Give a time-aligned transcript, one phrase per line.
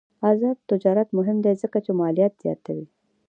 [0.29, 2.85] آزاد تجارت مهم دی ځکه چې مالیات زیاتوي.